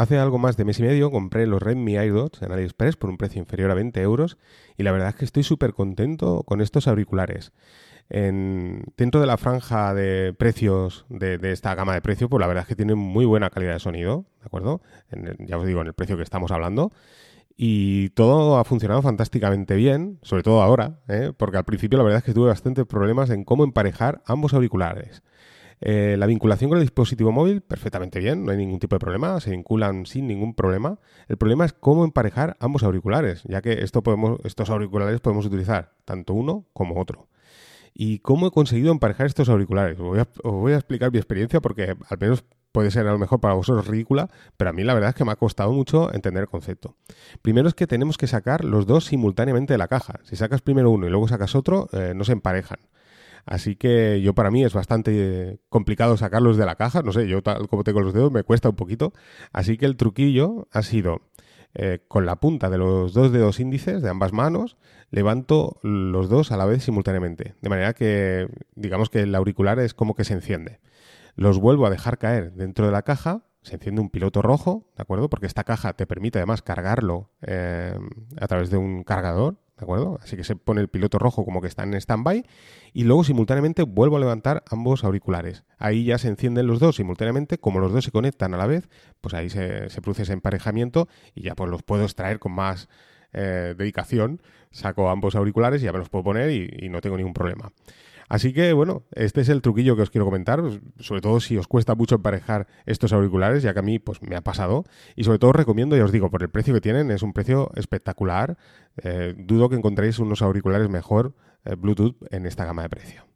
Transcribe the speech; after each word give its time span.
Hace 0.00 0.16
algo 0.16 0.38
más 0.38 0.56
de 0.56 0.64
mes 0.64 0.78
y 0.78 0.82
medio 0.82 1.10
compré 1.10 1.46
los 1.46 1.62
Redmi 1.62 1.98
AirDots 1.98 2.40
en 2.40 2.52
AliExpress 2.52 2.96
por 2.96 3.10
un 3.10 3.18
precio 3.18 3.38
inferior 3.38 3.70
a 3.70 3.74
20 3.74 4.00
euros 4.00 4.38
y 4.78 4.82
la 4.82 4.92
verdad 4.92 5.10
es 5.10 5.14
que 5.14 5.26
estoy 5.26 5.42
súper 5.42 5.74
contento 5.74 6.42
con 6.44 6.62
estos 6.62 6.88
auriculares. 6.88 7.52
En, 8.08 8.82
dentro 8.96 9.20
de 9.20 9.26
la 9.26 9.36
franja 9.36 9.92
de 9.92 10.32
precios 10.32 11.04
de, 11.10 11.38
esta 11.52 11.74
gama 11.74 11.92
de 11.92 12.00
precios, 12.00 12.30
pues 12.30 12.40
la 12.40 12.46
verdad 12.46 12.62
es 12.62 12.68
que 12.68 12.76
tienen 12.76 12.96
muy 12.96 13.26
buena 13.26 13.50
calidad 13.50 13.74
de 13.74 13.78
sonido, 13.78 14.24
¿de 14.40 14.46
acuerdo? 14.46 14.80
ya 15.38 15.58
os 15.58 15.66
digo, 15.66 15.82
en 15.82 15.88
el 15.88 15.92
precio 15.92 16.16
que 16.16 16.22
estamos 16.22 16.50
hablando. 16.50 16.92
Y 17.54 18.08
todo 18.10 18.56
ha 18.56 18.64
funcionado 18.64 19.02
fantásticamente 19.02 19.74
bien, 19.74 20.18
sobre 20.22 20.42
todo 20.42 20.62
ahora, 20.62 21.00
¿eh? 21.08 21.34
porque 21.36 21.58
al 21.58 21.64
principio 21.64 21.98
la 21.98 22.04
verdad 22.04 22.20
es 22.20 22.24
que 22.24 22.32
tuve 22.32 22.48
bastantes 22.48 22.86
problemas 22.86 23.28
en 23.28 23.44
cómo 23.44 23.64
emparejar 23.64 24.22
ambos 24.24 24.54
auriculares. 24.54 25.22
Eh, 25.80 26.16
la 26.18 26.26
vinculación 26.26 26.68
con 26.68 26.78
el 26.78 26.84
dispositivo 26.84 27.32
móvil, 27.32 27.62
perfectamente 27.62 28.18
bien, 28.18 28.44
no 28.44 28.52
hay 28.52 28.58
ningún 28.58 28.78
tipo 28.78 28.94
de 28.94 29.00
problema, 29.00 29.40
se 29.40 29.50
vinculan 29.50 30.06
sin 30.06 30.26
ningún 30.26 30.54
problema. 30.54 30.98
El 31.28 31.38
problema 31.38 31.64
es 31.64 31.72
cómo 31.72 32.04
emparejar 32.04 32.56
ambos 32.60 32.82
auriculares, 32.82 33.42
ya 33.44 33.62
que 33.62 33.82
esto 33.82 34.02
podemos, 34.02 34.40
estos 34.44 34.68
auriculares 34.70 35.20
podemos 35.20 35.46
utilizar 35.46 35.92
tanto 36.04 36.34
uno 36.34 36.66
como 36.72 37.00
otro. 37.00 37.28
¿Y 37.94 38.20
cómo 38.20 38.46
he 38.46 38.50
conseguido 38.50 38.92
emparejar 38.92 39.26
estos 39.26 39.48
auriculares? 39.48 39.98
Os 39.98 40.06
voy, 40.42 40.72
a, 40.72 40.76
explicar 40.76 41.10
mi 41.12 41.18
experiencia 41.18 41.60
porque 41.60 41.96
al 42.08 42.18
menos 42.18 42.44
puede 42.72 42.90
ser 42.90 43.06
a 43.08 43.12
lo 43.12 43.18
mejor 43.18 43.40
para 43.40 43.54
vosotros 43.54 43.88
ridícula, 43.88 44.30
pero 44.56 44.70
a 44.70 44.72
mí 44.72 44.84
la 44.84 44.94
verdad 44.94 45.10
es 45.10 45.16
que 45.16 45.24
me 45.24 45.32
ha 45.32 45.36
costado 45.36 45.72
mucho 45.72 46.12
entender 46.14 46.42
el 46.42 46.48
concepto. 46.48 46.96
Primero 47.42 47.68
es 47.68 47.74
que 47.74 47.86
tenemos 47.86 48.16
que 48.16 48.28
sacar 48.28 48.64
los 48.64 48.86
dos 48.86 49.06
simultáneamente 49.06 49.74
de 49.74 49.78
la 49.78 49.88
caja. 49.88 50.20
Si 50.22 50.36
sacas 50.36 50.62
primero 50.62 50.90
uno 50.90 51.06
y 51.06 51.10
luego 51.10 51.26
sacas 51.26 51.54
otro, 51.56 51.88
eh, 51.92 52.12
no 52.14 52.22
se 52.22 52.32
emparejan. 52.32 52.78
Así 53.46 53.76
que 53.76 54.20
yo 54.22 54.34
para 54.34 54.50
mí 54.50 54.64
es 54.64 54.74
bastante 54.74 55.60
complicado 55.68 56.16
sacarlos 56.16 56.56
de 56.56 56.66
la 56.66 56.76
caja. 56.76 57.02
No 57.02 57.12
sé, 57.12 57.28
yo 57.28 57.42
tal 57.42 57.68
como 57.68 57.84
tengo 57.84 58.00
los 58.00 58.14
dedos 58.14 58.32
me 58.32 58.42
cuesta 58.42 58.68
un 58.68 58.76
poquito. 58.76 59.12
Así 59.52 59.76
que 59.76 59.86
el 59.86 59.96
truquillo 59.96 60.68
ha 60.72 60.82
sido 60.82 61.22
eh, 61.74 62.00
con 62.08 62.26
la 62.26 62.36
punta 62.36 62.70
de 62.70 62.78
los 62.78 63.12
dos 63.14 63.32
dedos 63.32 63.60
índices 63.60 64.02
de 64.02 64.10
ambas 64.10 64.32
manos, 64.32 64.76
levanto 65.10 65.78
los 65.82 66.28
dos 66.28 66.52
a 66.52 66.56
la 66.56 66.64
vez 66.64 66.82
simultáneamente. 66.84 67.54
De 67.60 67.68
manera 67.68 67.92
que 67.94 68.48
digamos 68.74 69.10
que 69.10 69.20
el 69.20 69.34
auricular 69.34 69.78
es 69.78 69.94
como 69.94 70.14
que 70.14 70.24
se 70.24 70.34
enciende. 70.34 70.80
Los 71.36 71.58
vuelvo 71.58 71.86
a 71.86 71.90
dejar 71.90 72.18
caer 72.18 72.52
dentro 72.52 72.86
de 72.86 72.92
la 72.92 73.02
caja 73.02 73.44
se 73.62 73.74
enciende 73.74 74.00
un 74.00 74.10
piloto 74.10 74.42
rojo, 74.42 74.86
¿de 74.96 75.02
acuerdo? 75.02 75.28
Porque 75.28 75.46
esta 75.46 75.64
caja 75.64 75.92
te 75.92 76.06
permite 76.06 76.38
además 76.38 76.62
cargarlo 76.62 77.30
eh, 77.42 77.98
a 78.40 78.46
través 78.46 78.70
de 78.70 78.78
un 78.78 79.04
cargador, 79.04 79.56
¿de 79.80 79.84
acuerdo? 79.84 80.18
Así 80.22 80.36
que 80.36 80.44
se 80.44 80.56
pone 80.56 80.82
el 80.82 80.88
piloto 80.88 81.18
rojo 81.18 81.44
como 81.44 81.62
que 81.62 81.66
está 81.66 81.82
en 81.82 81.94
stand-by 81.94 82.44
y 82.92 83.04
luego 83.04 83.24
simultáneamente 83.24 83.82
vuelvo 83.82 84.18
a 84.18 84.20
levantar 84.20 84.62
ambos 84.70 85.04
auriculares. 85.04 85.64
Ahí 85.78 86.04
ya 86.04 86.18
se 86.18 86.28
encienden 86.28 86.66
los 86.66 86.80
dos 86.80 86.96
simultáneamente, 86.96 87.58
como 87.58 87.80
los 87.80 87.92
dos 87.92 88.04
se 88.04 88.10
conectan 88.10 88.52
a 88.52 88.58
la 88.58 88.66
vez, 88.66 88.88
pues 89.22 89.34
ahí 89.34 89.48
se, 89.48 89.88
produce 90.02 90.22
ese 90.22 90.34
emparejamiento 90.34 91.08
y 91.34 91.42
ya 91.42 91.54
pues 91.54 91.70
los 91.70 91.82
puedo 91.82 92.04
extraer 92.04 92.38
con 92.38 92.52
más 92.52 92.88
eh, 93.32 93.74
dedicación, 93.76 94.42
saco 94.70 95.08
ambos 95.08 95.34
auriculares 95.34 95.80
y 95.80 95.86
ya 95.86 95.92
me 95.92 95.98
los 95.98 96.10
puedo 96.10 96.24
poner 96.24 96.50
y 96.50 96.88
no 96.90 97.00
tengo 97.00 97.16
ningún 97.16 97.32
problema. 97.32 97.72
Así 98.30 98.52
que, 98.52 98.72
bueno, 98.72 99.02
este 99.10 99.40
es 99.40 99.48
el 99.48 99.60
truquillo 99.60 99.96
que 99.96 100.02
os 100.02 100.10
quiero 100.10 100.24
comentar, 100.24 100.62
sobre 101.00 101.20
todo 101.20 101.40
si 101.40 101.56
os 101.56 101.66
cuesta 101.66 101.96
mucho 101.96 102.14
emparejar 102.14 102.68
estos 102.86 103.12
auriculares, 103.12 103.64
ya 103.64 103.72
que 103.74 103.80
a 103.80 103.82
mí 103.82 103.98
pues 103.98 104.22
me 104.22 104.36
ha 104.36 104.40
pasado. 104.40 104.84
Y 105.16 105.24
sobre 105.24 105.40
todo 105.40 105.50
os 105.50 105.56
recomiendo, 105.56 105.96
ya 105.96 106.04
os 106.04 106.12
digo, 106.12 106.30
por 106.30 106.42
el 106.42 106.48
precio 106.48 106.72
que 106.72 106.80
tienen, 106.80 107.10
es 107.10 107.22
un 107.22 107.32
precio 107.32 107.72
espectacular. 107.74 108.56
Eh, 109.02 109.34
dudo 109.36 109.68
que 109.68 109.74
encontréis 109.74 110.20
unos 110.20 110.42
auriculares 110.42 110.88
mejor 110.88 111.34
eh, 111.64 111.74
Bluetooth 111.74 112.16
en 112.30 112.46
esta 112.46 112.64
gama 112.64 112.82
de 112.82 112.88
precio. 112.88 113.26